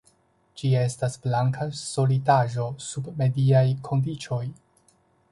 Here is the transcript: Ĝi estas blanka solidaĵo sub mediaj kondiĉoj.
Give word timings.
Ĝi 0.59 0.69
estas 0.83 1.17
blanka 1.25 1.67
solidaĵo 1.79 2.65
sub 2.85 3.11
mediaj 3.19 3.63
kondiĉoj. 3.89 4.43